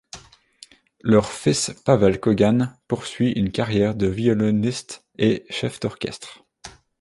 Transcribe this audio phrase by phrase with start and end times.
[1.01, 6.43] Leur fils Pavel Kogan poursuit une carrière de violoniste et chef d'orchestre.